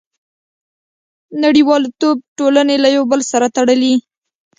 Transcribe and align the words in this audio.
•نړیوالتوب 1.43 2.17
ټولنې 2.37 2.75
له 2.83 2.89
یو 2.95 3.03
بل 3.11 3.21
سره 3.31 3.47
تړلي. 3.57 3.95